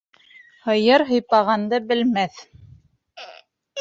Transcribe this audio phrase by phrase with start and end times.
[0.69, 2.43] Һыйыр һыйпағанды белмәҫ.